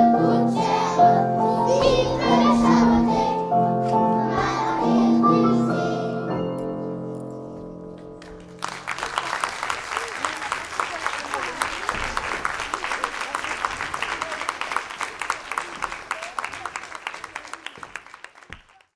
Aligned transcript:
Oh. 0.00 0.37